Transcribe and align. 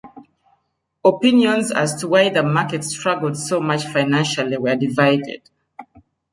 Opinions 1.05 1.69
as 1.71 1.93
to 1.97 2.07
why 2.07 2.29
the 2.29 2.41
market 2.41 2.83
struggled 2.83 3.37
so 3.37 3.59
much 3.61 3.85
financially 3.85 4.57
were 4.57 4.75
divided. 4.75 5.47